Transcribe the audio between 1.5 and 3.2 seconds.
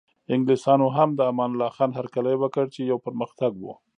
الله خان هرکلی وکړ چې یو